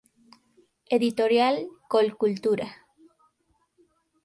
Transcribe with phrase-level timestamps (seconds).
[0.89, 2.67] Editorial: Colcultura.